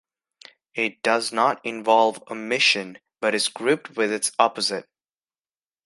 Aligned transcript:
It 0.73 1.03
does 1.03 1.31
not 1.31 1.63
involve 1.63 2.23
omission, 2.27 2.97
but 3.19 3.35
is 3.35 3.49
grouped 3.49 3.91
with 3.95 4.11
its 4.11 4.31
opposite. 4.39 4.89